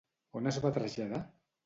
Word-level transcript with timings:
On 0.39 0.51
es 0.51 0.57
va 0.63 0.71
traslladar? 0.79 1.21